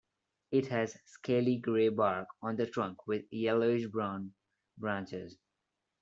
It 0.49 0.65
has 0.69 0.97
scaly 1.05 1.57
grey 1.57 1.89
bark 1.89 2.27
on 2.41 2.55
the 2.55 2.65
trunk 2.65 3.05
with 3.05 3.31
yellowish-brown 3.31 4.33
branches. 4.75 5.37